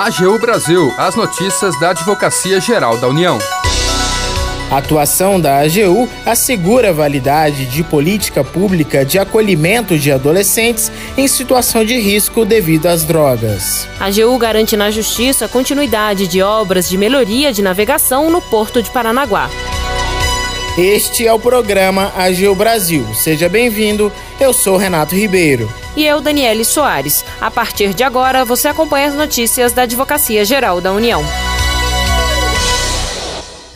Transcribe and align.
AGU 0.00 0.38
Brasil, 0.38 0.90
as 0.96 1.14
notícias 1.14 1.78
da 1.78 1.90
Advocacia 1.90 2.58
Geral 2.58 2.96
da 2.96 3.06
União. 3.06 3.38
A 4.70 4.78
atuação 4.78 5.38
da 5.38 5.58
AGU 5.58 6.08
assegura 6.24 6.88
a 6.88 6.92
validade 6.92 7.66
de 7.66 7.84
política 7.84 8.42
pública 8.42 9.04
de 9.04 9.18
acolhimento 9.18 9.98
de 9.98 10.10
adolescentes 10.10 10.90
em 11.18 11.28
situação 11.28 11.84
de 11.84 12.00
risco 12.00 12.46
devido 12.46 12.86
às 12.86 13.04
drogas. 13.04 13.86
A 14.00 14.06
AGU 14.06 14.38
garante 14.38 14.74
na 14.74 14.90
Justiça 14.90 15.44
a 15.44 15.48
continuidade 15.48 16.26
de 16.26 16.40
obras 16.40 16.88
de 16.88 16.96
melhoria 16.96 17.52
de 17.52 17.60
navegação 17.60 18.30
no 18.30 18.40
Porto 18.40 18.82
de 18.82 18.90
Paranaguá. 18.90 19.50
Este 20.78 21.26
é 21.26 21.32
o 21.34 21.38
programa 21.38 22.10
AGU 22.16 22.54
Brasil. 22.54 23.06
Seja 23.14 23.50
bem-vindo. 23.50 24.10
Eu 24.40 24.54
sou 24.54 24.78
Renato 24.78 25.14
Ribeiro. 25.14 25.70
E 25.96 26.04
eu, 26.04 26.20
Daniele 26.20 26.64
Soares. 26.64 27.24
A 27.40 27.50
partir 27.50 27.92
de 27.94 28.04
agora, 28.04 28.44
você 28.44 28.68
acompanha 28.68 29.08
as 29.08 29.14
notícias 29.14 29.72
da 29.72 29.82
Advocacia 29.82 30.44
Geral 30.44 30.80
da 30.80 30.92
União. 30.92 31.22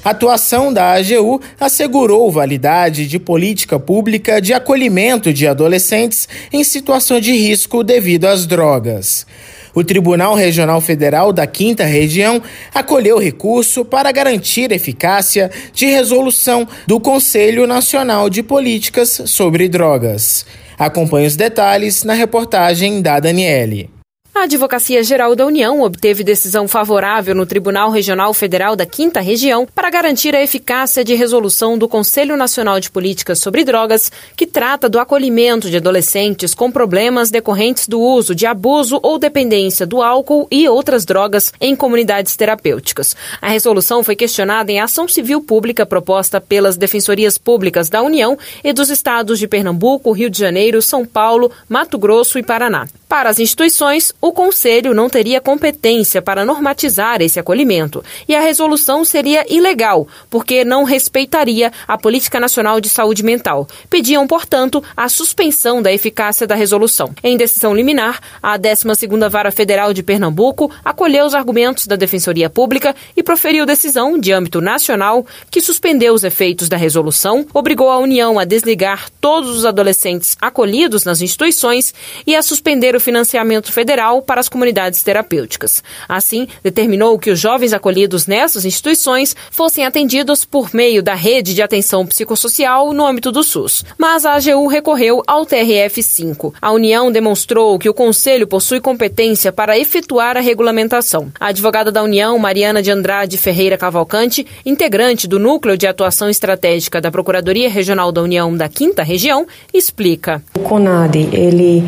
A 0.05 0.11
atuação 0.11 0.71
da 0.71 0.93
AGU 0.93 1.41
assegurou 1.59 2.31
validade 2.31 3.07
de 3.07 3.19
política 3.19 3.81
pública 3.81 4.39
de 4.39 4.53
acolhimento 4.53 5.33
de 5.33 5.47
adolescentes 5.47 6.29
em 6.53 6.63
situação 6.63 7.19
de 7.19 7.33
risco 7.33 7.83
devido 7.83 8.27
às 8.27 8.47
drogas. 8.47 9.27
O 9.75 9.83
Tribunal 9.83 10.35
Regional 10.35 10.81
Federal 10.81 11.33
da 11.33 11.47
Quinta 11.47 11.85
Região 11.85 12.41
acolheu 12.73 13.19
recurso 13.19 13.85
para 13.85 14.13
garantir 14.13 14.71
eficácia 14.71 15.51
de 15.73 15.87
resolução 15.87 16.67
do 16.87 17.01
Conselho 17.01 17.67
Nacional 17.67 18.31
de 18.31 18.43
Políticas 18.43 19.23
sobre 19.27 19.69
Drogas. 19.69 20.47
Acompanhe 20.79 21.27
os 21.27 21.37
detalhes 21.37 22.05
na 22.05 22.15
reportagem 22.15 23.03
da 23.03 23.19
Daniele. 23.19 23.94
A 24.37 24.43
Advocacia 24.43 25.01
Geral 25.05 25.37
da 25.37 25.47
União 25.47 25.81
obteve 25.81 26.25
decisão 26.25 26.67
favorável 26.67 27.37
no 27.37 27.47
Tribunal 27.47 27.89
Regional 27.91 28.35
Federal 28.35 28.75
da 28.75 28.85
Quinta 28.85 29.21
Região 29.21 29.65
para 29.73 29.89
garantir 29.89 30.35
a 30.35 30.43
eficácia 30.43 31.05
de 31.05 31.15
resolução 31.15 31.79
do 31.79 31.87
Conselho 31.87 32.37
Nacional 32.37 32.81
de 32.81 32.91
Políticas 32.91 33.39
sobre 33.39 33.63
Drogas, 33.63 34.11
que 34.37 34.45
trata 34.45 34.89
do 34.89 34.99
acolhimento 34.99 35.71
de 35.71 35.77
adolescentes 35.77 36.53
com 36.53 36.69
problemas 36.69 37.31
decorrentes 37.31 37.87
do 37.87 38.01
uso 38.01 38.35
de 38.35 38.45
abuso 38.45 38.99
ou 39.05 39.21
dependência 39.21 39.87
do 39.87 40.03
álcool 40.03 40.49
e 40.51 40.69
outras 40.69 41.05
drogas 41.05 41.53
em 41.61 41.77
comunidades 41.77 42.35
terapêuticas. 42.35 43.15
A 43.41 43.51
resolução 43.51 44.03
foi 44.03 44.17
questionada 44.17 44.73
em 44.73 44.81
ação 44.81 45.07
civil 45.07 45.43
pública 45.43 45.87
proposta 45.87 46.41
pelas 46.41 46.77
Defensorias 46.77 47.39
Públicas 47.39 47.89
da 47.89 48.03
União 48.03 48.37
e 48.65 48.73
dos 48.73 48.91
estados 48.91 49.39
de 49.39 49.47
Pernambuco, 49.47 50.11
Rio 50.11 50.29
de 50.29 50.41
Janeiro, 50.41 50.83
São 50.83 51.07
Paulo, 51.07 51.53
Mato 51.69 51.97
Grosso 51.97 52.37
e 52.37 52.43
Paraná. 52.43 52.89
Para 53.15 53.31
as 53.31 53.39
instituições, 53.39 54.13
o 54.21 54.33
Conselho 54.33 54.93
não 54.93 55.09
teria 55.09 55.41
competência 55.41 56.21
para 56.21 56.45
normatizar 56.45 57.23
esse 57.23 57.39
acolhimento 57.39 58.03
e 58.29 58.35
a 58.35 58.41
resolução 58.41 59.05
seria 59.05 59.47
ilegal, 59.49 60.09
porque 60.29 60.65
não 60.65 60.83
respeitaria 60.83 61.71
a 61.87 61.97
Política 61.97 62.41
Nacional 62.41 62.81
de 62.81 62.89
Saúde 62.89 63.23
Mental. 63.23 63.69
Pediam, 63.89 64.27
portanto, 64.27 64.83
a 64.97 65.09
suspensão 65.09 65.81
da 65.81 65.93
eficácia 65.93 66.45
da 66.45 66.57
resolução. 66.57 67.15
Em 67.23 67.37
decisão 67.37 67.73
liminar, 67.73 68.19
a 68.43 68.59
12ª 68.59 69.31
Vara 69.31 69.53
Federal 69.53 69.93
de 69.93 70.03
Pernambuco 70.03 70.69
acolheu 70.85 71.25
os 71.25 71.37
argumentos 71.37 71.87
da 71.87 71.95
Defensoria 71.95 72.51
Pública 72.51 72.97
e 73.17 73.23
proferiu 73.23 73.65
decisão 73.65 74.19
de 74.19 74.33
âmbito 74.33 74.61
nacional 74.61 75.25
que 75.53 75.61
suspendeu 75.61 76.15
os 76.15 76.25
efeitos 76.25 76.69
da 76.69 76.77
resolução, 76.77 77.47
obrigou 77.55 77.91
a 77.91 77.99
União 78.01 78.41
a 78.41 78.45
desligar 78.45 79.09
todos 79.21 79.57
os 79.57 79.65
adolescentes 79.65 80.37
acolhidos 80.41 81.05
nas 81.05 81.23
instituições 81.23 81.95
e 82.27 82.35
a 82.35 82.43
suspender 82.43 82.97
o 82.97 83.04
financiamento 83.05 83.71
federal 83.71 84.23
para 84.23 84.41
as 84.41 84.49
comunidades 84.49 85.03
terapêuticas. 85.03 85.83
Assim, 86.09 86.49
determinou 86.63 87.19
que 87.19 87.31
os 87.31 87.39
jovens 87.39 87.73
acolhidos 87.73 88.27
nessas 88.27 88.65
instituições 88.65 89.37
fossem 89.51 89.85
atendidos 89.85 90.45
por 90.45 90.75
meio 90.75 91.03
da 91.03 91.15
rede 91.15 91.55
de 91.55 91.63
atenção 91.63 92.07
psicossocial 92.07 92.93
no 92.93 93.07
âmbito 93.07 93.31
do 93.31 93.43
SUS. 93.43 93.85
Mas 93.99 94.25
a 94.25 94.35
AGU 94.35 94.67
recorreu 94.67 95.23
ao 95.27 95.45
TRF-5. 95.45 96.55
A 96.61 96.73
União 96.73 97.13
demonstrou 97.13 97.79
que 97.79 97.89
o 97.89 97.95
Conselho 97.95 98.47
possui 98.47 98.81
competência 98.81 99.53
para 99.53 99.79
efetuar 99.79 100.37
a 100.37 100.41
regulamentação. 100.41 101.31
A 101.39 101.49
advogada 101.49 101.93
da 101.93 102.03
União, 102.03 102.39
Mariana 102.39 102.83
de 102.83 102.91
Andrade 102.91 103.37
Ferreira 103.37 103.77
Cavalcante, 103.77 104.47
integrante 104.65 105.29
do 105.29 105.39
Núcleo 105.39 105.77
de 105.77 105.87
Atuação 105.87 106.31
Estratégica 106.31 107.01
da 107.01 107.11
Procuradoria 107.11 107.69
Regional 107.69 108.11
da 108.11 108.23
União 108.23 108.57
da 108.57 108.69
Quinta 108.69 109.03
Região, 109.03 109.47
explica. 109.73 110.43
O 110.55 110.61
CONAD, 110.61 111.29
ele 111.33 111.83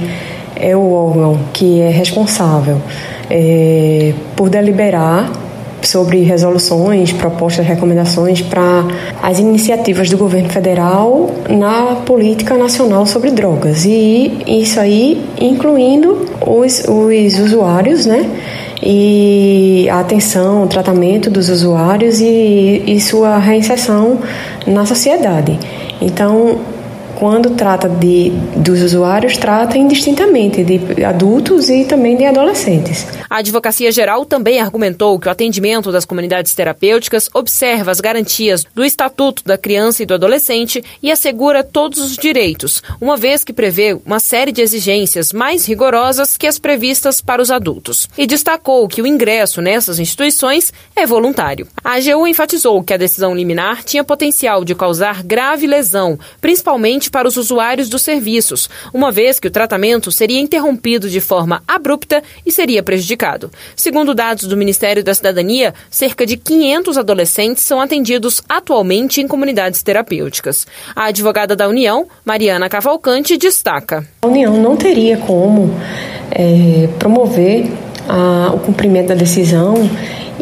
é 0.56 0.76
o 0.76 0.92
órgão 0.92 1.38
que 1.52 1.80
é 1.80 1.90
responsável 1.90 2.80
é, 3.30 4.12
por 4.34 4.48
deliberar 4.48 5.30
sobre 5.82 6.22
resoluções, 6.22 7.12
propostas, 7.12 7.64
recomendações 7.64 8.42
para 8.42 8.84
as 9.22 9.38
iniciativas 9.38 10.10
do 10.10 10.18
governo 10.18 10.48
federal 10.48 11.30
na 11.48 11.96
política 12.04 12.56
nacional 12.56 13.06
sobre 13.06 13.30
drogas. 13.30 13.84
E 13.84 14.38
isso 14.46 14.80
aí 14.80 15.24
incluindo 15.40 16.26
os, 16.44 16.84
os 16.88 17.38
usuários, 17.38 18.04
né? 18.04 18.28
E 18.82 19.88
a 19.90 20.00
atenção, 20.00 20.64
o 20.64 20.66
tratamento 20.66 21.30
dos 21.30 21.48
usuários 21.48 22.20
e, 22.20 22.82
e 22.86 23.00
sua 23.00 23.38
reinserção 23.38 24.18
na 24.66 24.84
sociedade. 24.84 25.58
Então, 26.00 26.58
quando 27.16 27.50
trata 27.50 27.88
de, 27.88 28.30
dos 28.56 28.82
usuários, 28.82 29.36
trata 29.36 29.76
indistintamente 29.76 30.62
de 30.62 31.04
adultos 31.04 31.68
e 31.68 31.84
também 31.84 32.16
de 32.16 32.24
adolescentes. 32.24 33.06
A 33.28 33.38
Advocacia 33.38 33.90
Geral 33.90 34.24
também 34.24 34.60
argumentou 34.60 35.18
que 35.18 35.26
o 35.26 35.30
atendimento 35.30 35.90
das 35.90 36.04
comunidades 36.04 36.54
terapêuticas 36.54 37.28
observa 37.34 37.90
as 37.90 38.00
garantias 38.00 38.64
do 38.74 38.84
Estatuto 38.84 39.42
da 39.44 39.58
Criança 39.58 40.02
e 40.02 40.06
do 40.06 40.14
Adolescente 40.14 40.82
e 41.02 41.10
assegura 41.10 41.64
todos 41.64 41.98
os 41.98 42.16
direitos, 42.16 42.82
uma 43.00 43.16
vez 43.16 43.42
que 43.42 43.52
prevê 43.52 43.98
uma 44.04 44.20
série 44.20 44.52
de 44.52 44.62
exigências 44.62 45.32
mais 45.32 45.66
rigorosas 45.66 46.36
que 46.36 46.46
as 46.46 46.58
previstas 46.58 47.20
para 47.20 47.42
os 47.42 47.50
adultos. 47.50 48.08
E 48.16 48.26
destacou 48.26 48.86
que 48.86 49.02
o 49.02 49.06
ingresso 49.06 49.60
nessas 49.60 49.98
instituições 49.98 50.72
é 50.94 51.06
voluntário. 51.06 51.66
A 51.82 51.94
AGU 51.94 52.26
enfatizou 52.26 52.82
que 52.82 52.94
a 52.94 52.98
decisão 52.98 53.34
liminar 53.34 53.82
tinha 53.82 54.04
potencial 54.04 54.64
de 54.64 54.74
causar 54.74 55.22
grave 55.22 55.66
lesão, 55.66 56.18
principalmente 56.40 57.05
para 57.10 57.28
os 57.28 57.36
usuários 57.36 57.88
dos 57.88 58.02
serviços, 58.02 58.68
uma 58.92 59.10
vez 59.10 59.38
que 59.38 59.48
o 59.48 59.50
tratamento 59.50 60.10
seria 60.12 60.40
interrompido 60.40 61.08
de 61.08 61.20
forma 61.20 61.62
abrupta 61.66 62.22
e 62.44 62.52
seria 62.52 62.82
prejudicado. 62.82 63.50
Segundo 63.74 64.14
dados 64.14 64.44
do 64.44 64.56
Ministério 64.56 65.02
da 65.02 65.14
Cidadania, 65.14 65.74
cerca 65.90 66.26
de 66.26 66.36
500 66.36 66.98
adolescentes 66.98 67.62
são 67.62 67.80
atendidos 67.80 68.42
atualmente 68.48 69.20
em 69.20 69.28
comunidades 69.28 69.82
terapêuticas. 69.82 70.66
A 70.94 71.06
advogada 71.06 71.56
da 71.56 71.68
União, 71.68 72.06
Mariana 72.24 72.68
Cavalcante, 72.68 73.36
destaca: 73.36 74.06
A 74.22 74.26
União 74.26 74.56
não 74.56 74.76
teria 74.76 75.16
como 75.18 75.74
é, 76.30 76.88
promover 76.98 77.70
a, 78.08 78.52
o 78.54 78.58
cumprimento 78.60 79.08
da 79.08 79.14
decisão 79.14 79.74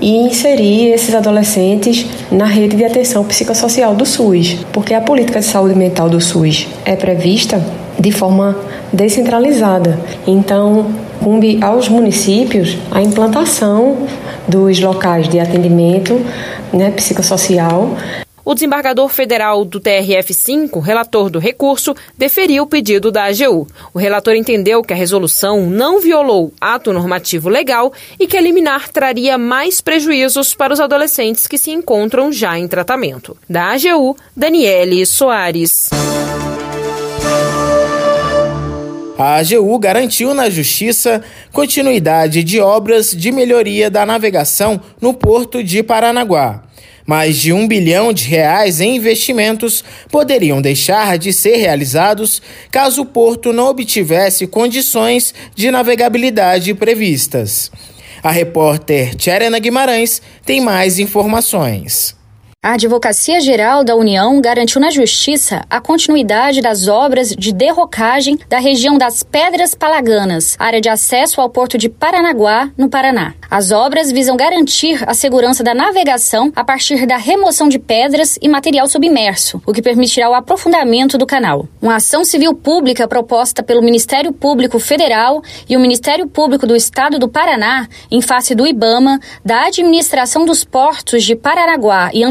e 0.00 0.16
inserir 0.16 0.93
esses 0.93 1.15
adolescentes 1.15 2.06
na 2.31 2.47
rede 2.47 2.77
de 2.77 2.84
atenção 2.84 3.25
psicossocial 3.25 3.94
do 3.94 4.05
SUS, 4.05 4.65
porque 4.72 4.94
a 4.94 5.00
política 5.00 5.41
de 5.41 5.47
saúde 5.47 5.75
mental 5.75 6.09
do 6.09 6.21
SUS 6.21 6.66
é 6.84 6.97
prevista 6.97 7.65
de 7.99 8.10
forma 8.10 8.56
descentralizada. 8.93 9.99
Então, 10.27 10.87
cumbe 11.22 11.59
aos 11.62 11.88
municípios 11.88 12.77
a 12.91 13.00
implantação 13.00 13.99
dos 14.49 14.81
locais 14.81 15.28
de 15.28 15.38
atendimento 15.38 16.21
né, 16.72 16.91
psicossocial 16.91 17.97
o 18.44 18.55
desembargador 18.55 19.09
federal 19.09 19.65
do 19.65 19.81
TRF-5, 19.81 20.81
relator 20.81 21.31
do 21.31 21.38
recurso, 21.38 21.94
deferiu 22.16 22.65
o 22.65 22.66
pedido 22.66 23.10
da 23.10 23.25
AGU. 23.25 23.66
O 23.93 23.99
relator 23.99 24.34
entendeu 24.34 24.82
que 24.82 24.93
a 24.93 24.97
resolução 24.97 25.66
não 25.66 26.00
violou 26.00 26.53
ato 26.60 26.93
normativo 26.93 27.49
legal 27.49 27.93
e 28.21 28.27
que 28.27 28.36
eliminar 28.36 28.91
traria 28.91 29.39
mais 29.39 29.80
prejuízos 29.80 30.54
para 30.54 30.72
os 30.72 30.80
adolescentes 30.80 31.47
que 31.47 31.59
se 31.59 31.71
encontram 31.71 32.30
já 32.30 32.59
em 32.59 32.68
tratamento. 32.68 33.36
Da 33.48 33.72
AGU, 33.72 34.16
Daniele 34.36 35.07
Soares. 35.07 35.89
A 39.16 39.36
AGU 39.36 39.78
garantiu 39.78 40.34
na 40.34 40.51
Justiça 40.51 41.22
continuidade 41.53 42.42
de 42.42 42.60
obras 42.60 43.13
de 43.13 43.30
melhoria 43.30 43.89
da 43.89 44.04
navegação 44.04 44.80
no 45.01 45.15
porto 45.15 45.63
de 45.63 45.84
Paranaguá. 45.84 46.65
Mais 47.06 47.36
de 47.36 47.53
um 47.53 47.68
bilhão 47.68 48.12
de 48.12 48.24
reais 48.24 48.80
em 48.80 48.97
investimentos 48.97 49.84
poderiam 50.10 50.62
deixar 50.62 51.18
de 51.18 51.33
ser 51.33 51.56
realizados 51.56 52.41
caso 52.71 53.03
o 53.03 53.06
porto 53.06 53.53
não 53.53 53.68
obtivesse 53.68 54.47
condições 54.47 55.34
de 55.54 55.71
navegabilidade 55.71 56.72
previstas. 56.72 57.71
A 58.22 58.30
repórter 58.30 59.15
Tcherena 59.15 59.59
Guimarães 59.59 60.22
tem 60.47 60.60
mais 60.60 60.98
informações. 60.98 62.16
A 62.65 62.72
Advocacia 62.72 63.41
Geral 63.41 63.84
da 63.84 63.95
União 63.95 64.41
garantiu 64.41 64.81
na 64.81 64.91
Justiça 64.91 65.66
a 65.69 65.83
continuidade 65.83 66.63
das 66.63 66.89
obras 66.89 67.28
de 67.28 67.53
derrocagem 67.53 68.39
da 68.49 68.59
região 68.59 68.97
das 68.97 69.22
Pedras 69.22 69.75
Palaganas, 69.75 70.57
área 70.59 70.81
de 70.81 70.89
acesso 70.89 71.43
ao 71.43 71.51
porto 71.51 71.77
de 71.77 71.91
Paranaguá, 71.91 72.71
no 72.75 72.89
Paraná. 72.89 73.34
As 73.51 73.71
obras 73.71 74.11
visam 74.11 74.34
garantir 74.34 75.05
a 75.07 75.13
segurança 75.13 75.63
da 75.63 75.75
navegação 75.75 76.51
a 76.57 76.65
partir 76.65 77.05
da 77.05 77.19
remoção 77.19 77.69
de 77.69 77.78
pedras 77.78 78.39
e 78.41 78.49
material 78.49 78.89
submerso, 78.89 79.61
o 79.66 79.72
que 79.75 79.83
permitirá 79.83 80.31
o 80.31 80.34
aprofundamento 80.34 81.19
do 81.19 81.27
canal. 81.27 81.69
Uma 81.83 81.97
ação 81.97 82.25
civil 82.25 82.55
pública 82.55 83.07
proposta 83.07 83.63
pelo 83.63 83.83
Ministério 83.83 84.33
Público 84.33 84.78
Federal 84.78 85.43
e 85.69 85.77
o 85.77 85.81
Ministério 85.81 86.27
Público 86.27 86.66
do 86.66 86.75
Estado 86.75 87.19
do 87.19 87.28
Paraná, 87.28 87.87
em 88.11 88.22
face 88.22 88.55
do 88.55 88.66
IBAMA, 88.66 89.21
da 89.45 89.66
Administração 89.66 90.47
dos 90.47 90.65
Portos 90.65 91.22
de 91.25 91.37
Paranaguá 91.37 92.11
e 92.15 92.25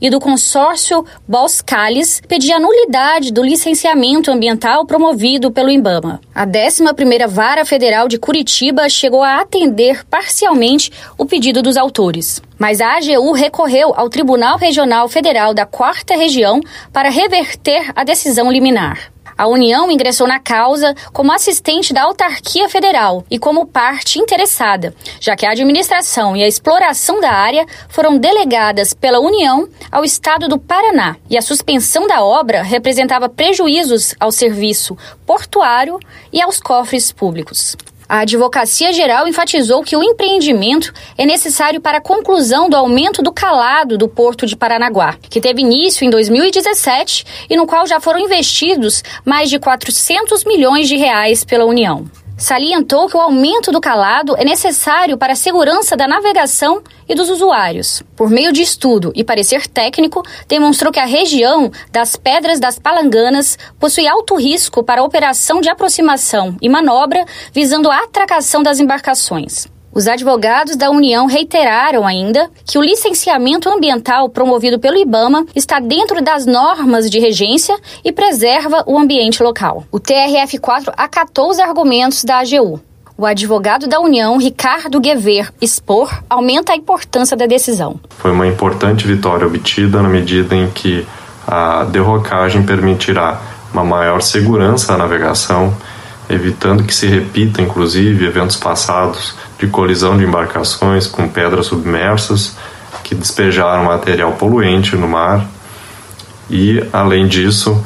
E 0.00 0.08
do 0.08 0.18
consórcio 0.18 1.04
Boscalis 1.28 2.22
pedia 2.26 2.56
a 2.56 2.60
nulidade 2.60 3.32
do 3.32 3.42
licenciamento 3.42 4.30
ambiental 4.30 4.86
promovido 4.86 5.50
pelo 5.50 5.70
IBAMA. 5.70 6.20
A 6.34 6.46
11ª 6.46 7.28
Vara 7.28 7.64
Federal 7.64 8.08
de 8.08 8.18
Curitiba 8.18 8.88
chegou 8.88 9.22
a 9.22 9.40
atender 9.40 10.04
parcialmente 10.06 10.90
o 11.18 11.26
pedido 11.26 11.62
dos 11.62 11.76
autores. 11.76 12.40
Mas 12.58 12.80
a 12.80 12.96
AGU 12.96 13.32
recorreu 13.32 13.92
ao 13.94 14.08
Tribunal 14.08 14.56
Regional 14.56 15.08
Federal 15.08 15.52
da 15.52 15.66
Quarta 15.66 16.16
Região 16.16 16.60
para 16.92 17.10
reverter 17.10 17.90
a 17.94 18.04
decisão 18.04 18.50
liminar. 18.50 19.13
A 19.36 19.46
União 19.46 19.90
ingressou 19.90 20.26
na 20.26 20.38
causa 20.38 20.94
como 21.12 21.32
assistente 21.32 21.92
da 21.92 22.02
autarquia 22.02 22.68
federal 22.68 23.24
e 23.30 23.38
como 23.38 23.66
parte 23.66 24.18
interessada, 24.18 24.94
já 25.20 25.34
que 25.34 25.44
a 25.44 25.50
administração 25.50 26.36
e 26.36 26.42
a 26.42 26.48
exploração 26.48 27.20
da 27.20 27.30
área 27.30 27.66
foram 27.88 28.16
delegadas 28.16 28.94
pela 28.94 29.18
União 29.18 29.68
ao 29.90 30.04
Estado 30.04 30.48
do 30.48 30.58
Paraná 30.58 31.16
e 31.28 31.36
a 31.36 31.42
suspensão 31.42 32.06
da 32.06 32.22
obra 32.22 32.62
representava 32.62 33.28
prejuízos 33.28 34.14
ao 34.20 34.30
serviço 34.30 34.96
portuário 35.26 35.98
e 36.32 36.40
aos 36.40 36.60
cofres 36.60 37.10
públicos. 37.10 37.76
A 38.08 38.20
Advocacia 38.20 38.92
Geral 38.92 39.26
enfatizou 39.26 39.82
que 39.82 39.96
o 39.96 40.02
empreendimento 40.02 40.92
é 41.16 41.24
necessário 41.24 41.80
para 41.80 41.98
a 41.98 42.02
conclusão 42.02 42.68
do 42.68 42.76
aumento 42.76 43.22
do 43.22 43.32
calado 43.32 43.96
do 43.96 44.08
Porto 44.08 44.46
de 44.46 44.56
Paranaguá, 44.56 45.16
que 45.30 45.40
teve 45.40 45.62
início 45.62 46.04
em 46.04 46.10
2017 46.10 47.24
e 47.48 47.56
no 47.56 47.66
qual 47.66 47.86
já 47.86 48.00
foram 48.00 48.20
investidos 48.20 49.02
mais 49.24 49.48
de 49.48 49.58
400 49.58 50.44
milhões 50.44 50.88
de 50.88 50.96
reais 50.96 51.44
pela 51.44 51.64
União 51.64 52.04
salientou 52.36 53.08
que 53.08 53.16
o 53.16 53.20
aumento 53.20 53.70
do 53.70 53.80
calado 53.80 54.36
é 54.36 54.44
necessário 54.44 55.16
para 55.16 55.32
a 55.32 55.36
segurança 55.36 55.96
da 55.96 56.08
navegação 56.08 56.82
e 57.08 57.14
dos 57.14 57.30
usuários. 57.30 58.02
Por 58.16 58.30
meio 58.30 58.52
de 58.52 58.62
estudo 58.62 59.12
e 59.14 59.24
parecer 59.24 59.66
técnico, 59.66 60.22
demonstrou 60.48 60.92
que 60.92 61.00
a 61.00 61.06
região 61.06 61.70
das 61.90 62.16
Pedras 62.16 62.58
das 62.58 62.78
Palanganas 62.78 63.58
possui 63.78 64.06
alto 64.06 64.34
risco 64.36 64.82
para 64.82 65.00
a 65.00 65.04
operação 65.04 65.60
de 65.60 65.68
aproximação 65.68 66.56
e 66.60 66.68
manobra 66.68 67.24
visando 67.52 67.90
a 67.90 67.98
atracação 67.98 68.62
das 68.62 68.80
embarcações. 68.80 69.73
Os 69.94 70.08
advogados 70.08 70.74
da 70.74 70.90
União 70.90 71.26
reiteraram 71.26 72.04
ainda 72.04 72.50
que 72.66 72.76
o 72.76 72.82
licenciamento 72.82 73.68
ambiental 73.68 74.28
promovido 74.28 74.76
pelo 74.76 74.98
IBAMA 74.98 75.46
está 75.54 75.78
dentro 75.78 76.20
das 76.20 76.44
normas 76.44 77.08
de 77.08 77.20
regência 77.20 77.78
e 78.04 78.10
preserva 78.10 78.82
o 78.88 78.98
ambiente 78.98 79.40
local. 79.40 79.84
O 79.92 80.00
TRF4 80.00 80.92
acatou 80.96 81.48
os 81.48 81.60
argumentos 81.60 82.24
da 82.24 82.40
AGU. 82.40 82.80
O 83.16 83.24
advogado 83.24 83.86
da 83.86 84.00
União, 84.00 84.36
Ricardo 84.36 84.98
Guever, 84.98 85.52
expor, 85.60 86.10
aumenta 86.28 86.72
a 86.72 86.76
importância 86.76 87.36
da 87.36 87.46
decisão. 87.46 88.00
Foi 88.18 88.32
uma 88.32 88.48
importante 88.48 89.06
vitória 89.06 89.46
obtida 89.46 90.02
na 90.02 90.08
medida 90.08 90.56
em 90.56 90.68
que 90.70 91.06
a 91.46 91.84
derrocagem 91.84 92.64
permitirá 92.64 93.40
uma 93.72 93.84
maior 93.84 94.20
segurança 94.22 94.88
da 94.88 94.98
navegação, 94.98 95.72
evitando 96.28 96.82
que 96.82 96.94
se 96.94 97.06
repita, 97.06 97.62
inclusive, 97.62 98.26
eventos 98.26 98.56
passados 98.56 99.36
de 99.58 99.66
colisão 99.68 100.16
de 100.16 100.24
embarcações 100.24 101.06
com 101.06 101.28
pedras 101.28 101.66
submersas 101.66 102.56
que 103.02 103.14
despejaram 103.14 103.84
material 103.84 104.32
poluente 104.32 104.96
no 104.96 105.06
mar 105.06 105.46
e, 106.50 106.84
além 106.92 107.26
disso, 107.26 107.84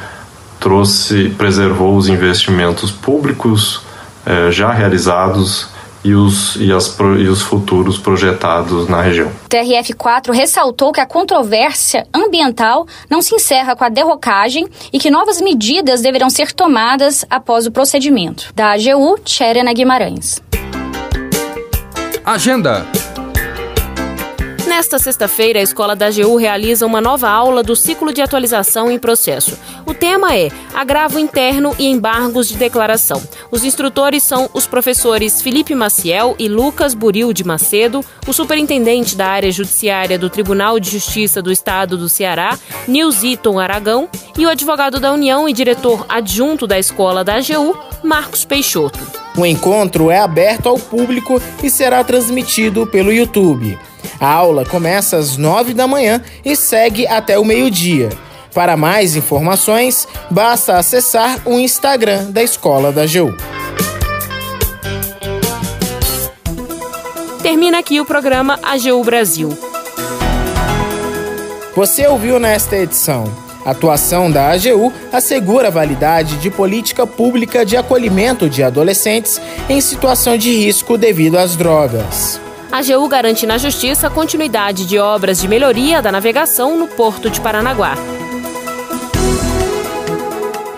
trouxe, 0.58 1.30
preservou 1.36 1.96
os 1.96 2.08
investimentos 2.08 2.90
públicos 2.90 3.82
eh, 4.26 4.50
já 4.50 4.72
realizados 4.72 5.68
e 6.04 6.14
os, 6.14 6.56
e, 6.56 6.72
as, 6.72 6.96
e 6.98 7.28
os 7.28 7.42
futuros 7.42 7.98
projetados 7.98 8.88
na 8.88 9.02
região. 9.02 9.28
O 9.28 9.48
TRF4 9.48 10.32
ressaltou 10.32 10.92
que 10.92 11.00
a 11.00 11.06
controvérsia 11.06 12.06
ambiental 12.14 12.86
não 13.10 13.20
se 13.20 13.34
encerra 13.34 13.74
com 13.74 13.84
a 13.84 13.88
derrocagem 13.88 14.66
e 14.92 14.98
que 14.98 15.10
novas 15.10 15.40
medidas 15.40 16.00
deverão 16.00 16.30
ser 16.30 16.52
tomadas 16.52 17.24
após 17.28 17.66
o 17.66 17.72
procedimento. 17.72 18.52
Da 18.54 18.72
AGU, 18.72 19.18
Tcherena 19.24 19.72
Guimarães. 19.72 20.40
Agenda. 22.28 22.86
Nesta 24.66 24.98
sexta-feira, 24.98 25.60
a 25.60 25.62
Escola 25.62 25.96
da 25.96 26.08
AGU 26.08 26.36
realiza 26.36 26.84
uma 26.84 27.00
nova 27.00 27.26
aula 27.26 27.62
do 27.62 27.74
ciclo 27.74 28.12
de 28.12 28.20
atualização 28.20 28.90
em 28.90 28.98
processo. 28.98 29.58
O 29.86 29.94
tema 29.94 30.36
é 30.36 30.50
Agravo 30.74 31.18
Interno 31.18 31.74
e 31.78 31.86
Embargos 31.86 32.46
de 32.46 32.58
Declaração. 32.58 33.26
Os 33.50 33.64
instrutores 33.64 34.22
são 34.24 34.50
os 34.52 34.66
professores 34.66 35.40
Felipe 35.40 35.74
Maciel 35.74 36.36
e 36.38 36.50
Lucas 36.50 36.92
Buril 36.92 37.32
de 37.32 37.44
Macedo, 37.44 38.04
o 38.26 38.32
superintendente 38.34 39.16
da 39.16 39.28
área 39.28 39.50
judiciária 39.50 40.18
do 40.18 40.28
Tribunal 40.28 40.78
de 40.78 40.90
Justiça 40.90 41.40
do 41.40 41.50
Estado 41.50 41.96
do 41.96 42.10
Ceará, 42.10 42.58
Nilziton 42.86 43.58
Aragão, 43.58 44.06
e 44.36 44.44
o 44.44 44.50
advogado 44.50 45.00
da 45.00 45.14
União 45.14 45.48
e 45.48 45.52
diretor 45.54 46.04
adjunto 46.06 46.66
da 46.66 46.78
Escola 46.78 47.24
da 47.24 47.36
AGU, 47.36 47.74
Marcos 48.04 48.44
Peixoto. 48.44 49.27
O 49.38 49.46
encontro 49.46 50.10
é 50.10 50.18
aberto 50.18 50.68
ao 50.68 50.76
público 50.76 51.40
e 51.62 51.70
será 51.70 52.02
transmitido 52.02 52.88
pelo 52.88 53.12
YouTube. 53.12 53.78
A 54.18 54.26
aula 54.26 54.64
começa 54.64 55.16
às 55.16 55.36
nove 55.36 55.72
da 55.72 55.86
manhã 55.86 56.20
e 56.44 56.56
segue 56.56 57.06
até 57.06 57.38
o 57.38 57.44
meio-dia. 57.44 58.08
Para 58.52 58.76
mais 58.76 59.14
informações, 59.14 60.08
basta 60.28 60.76
acessar 60.76 61.38
o 61.44 61.60
Instagram 61.60 62.32
da 62.32 62.42
Escola 62.42 62.90
da 62.90 63.06
GEU. 63.06 63.32
Termina 67.40 67.78
aqui 67.78 68.00
o 68.00 68.04
programa 68.04 68.58
AGU 68.60 69.04
Brasil. 69.04 69.56
Você 71.76 72.08
ouviu 72.08 72.40
nesta 72.40 72.76
edição. 72.76 73.47
A 73.68 73.72
atuação 73.72 74.30
da 74.30 74.50
AGU 74.50 74.90
assegura 75.12 75.68
a 75.68 75.70
validade 75.70 76.38
de 76.38 76.50
política 76.50 77.06
pública 77.06 77.66
de 77.66 77.76
acolhimento 77.76 78.48
de 78.48 78.62
adolescentes 78.62 79.38
em 79.68 79.78
situação 79.78 80.38
de 80.38 80.50
risco 80.50 80.96
devido 80.96 81.36
às 81.36 81.54
drogas. 81.54 82.40
A 82.72 82.78
AGU 82.78 83.06
garante 83.08 83.46
na 83.46 83.58
Justiça 83.58 84.06
a 84.06 84.10
continuidade 84.10 84.86
de 84.86 84.98
obras 84.98 85.38
de 85.38 85.46
melhoria 85.46 86.00
da 86.00 86.10
navegação 86.10 86.78
no 86.78 86.88
Porto 86.88 87.28
de 87.28 87.42
Paranaguá. 87.42 87.94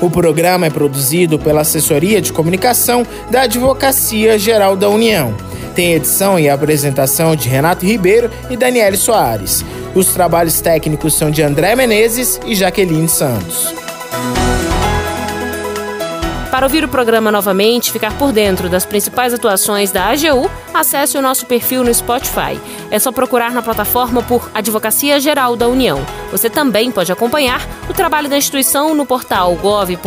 O 0.01 0.11
programa 0.11 0.67
é 0.67 0.71
produzido 0.71 1.39
pela 1.39 1.61
Assessoria 1.61 2.21
de 2.21 2.33
Comunicação 2.33 3.07
da 3.31 3.43
Advocacia 3.43 4.37
Geral 4.37 4.75
da 4.75 4.89
União. 4.89 5.33
Tem 5.77 5.93
edição 5.93 6.41
e 6.41 6.49
apresentação 6.49 7.37
de 7.37 7.49
Renato 7.49 7.87
Ribeiro 7.87 8.29
e 8.51 8.57
Daniele 8.57 8.97
Soares. 8.97 9.65
Os 9.95 10.09
trabalhos 10.09 10.61
técnicos 10.61 11.15
são 11.15 11.31
de 11.31 11.43
André 11.43 11.75
Menezes 11.75 12.41
e 12.47 12.55
Jaqueline 12.55 13.09
Santos. 13.09 13.90
Para 16.61 16.67
ouvir 16.67 16.85
o 16.85 16.89
programa 16.89 17.33
novamente, 17.33 17.91
ficar 17.91 18.13
por 18.19 18.33
dentro 18.33 18.69
das 18.69 18.85
principais 18.85 19.33
atuações 19.33 19.91
da 19.91 20.11
AGU, 20.11 20.51
acesse 20.75 21.17
o 21.17 21.23
nosso 21.23 21.47
perfil 21.47 21.83
no 21.83 21.95
Spotify. 21.95 22.61
É 22.91 22.99
só 22.99 23.11
procurar 23.11 23.53
na 23.53 23.63
plataforma 23.63 24.23
por 24.23 24.51
Advocacia 24.53 25.19
Geral 25.19 25.57
da 25.57 25.67
União. 25.67 26.05
Você 26.31 26.51
também 26.51 26.93
pode 26.93 27.11
acompanhar 27.11 27.67
o 27.89 27.95
trabalho 27.95 28.29
da 28.29 28.37
instituição 28.37 28.95
no 28.95 29.07
portal 29.07 29.55
gov.br/agu. 29.55 30.07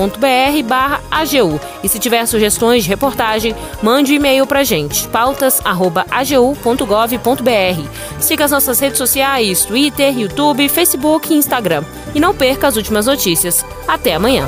E 1.83 1.89
se 1.89 1.97
tiver 1.97 2.23
sugestões 2.27 2.83
de 2.83 2.89
reportagem, 2.89 3.55
mande 3.81 4.13
um 4.13 4.17
e-mail 4.17 4.45
para 4.45 4.63
gente, 4.63 5.07
pautas@agu.gov.br. 5.07 7.89
Siga 8.19 8.45
as 8.45 8.51
nossas 8.51 8.79
redes 8.79 8.99
sociais, 8.99 9.65
Twitter, 9.65 10.19
YouTube, 10.19 10.69
Facebook 10.69 11.33
e 11.33 11.35
Instagram. 11.35 11.83
E 12.13 12.19
não 12.19 12.31
perca 12.31 12.67
as 12.67 12.75
últimas 12.75 13.07
notícias. 13.07 13.65
Até 13.87 14.13
amanhã. 14.13 14.47